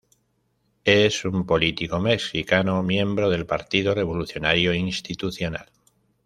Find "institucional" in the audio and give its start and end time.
4.73-5.67